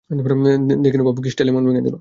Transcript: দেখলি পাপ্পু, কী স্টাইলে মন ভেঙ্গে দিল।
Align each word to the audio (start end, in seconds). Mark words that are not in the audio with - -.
দেখলি 0.83 1.01
পাপ্পু, 1.03 1.21
কী 1.21 1.29
স্টাইলে 1.29 1.51
মন 1.51 1.63
ভেঙ্গে 1.67 1.81
দিল। 1.81 1.89